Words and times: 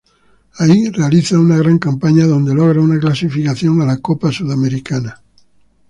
Ahí 0.57 0.89
realiza 0.89 1.37
una 1.37 1.57
gran 1.57 1.77
campaña, 1.77 2.25
donde 2.25 2.55
logra 2.55 2.81
una 2.81 2.97
clasificación 2.99 3.83
a 3.83 3.85
la 3.85 3.97
Copa 3.97 4.31
Sudamericana. 4.31 5.21